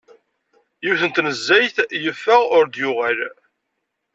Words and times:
Yiwet 0.83 1.03
n 1.07 1.11
tnezzayt 1.11 1.77
yeffeɣ 2.03 2.41
ur 2.57 2.65
d-yuɣal. 2.67 3.19